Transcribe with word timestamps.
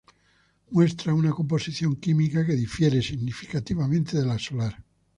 Muestra 0.71 1.13
una 1.13 1.29
composición 1.29 1.95
química 1.97 2.43
que 2.43 2.55
difiere 2.55 3.03
significativamente 3.03 4.17
de 4.17 4.25
la 4.25 4.39
solar. 4.39 4.83